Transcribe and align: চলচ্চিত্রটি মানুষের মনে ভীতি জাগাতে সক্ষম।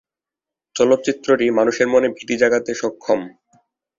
চলচ্চিত্রটি 0.75 1.45
মানুষের 1.49 1.87
মনে 1.87 2.07
ভীতি 2.09 2.35
জাগাতে 2.37 2.71
সক্ষম। 2.75 3.19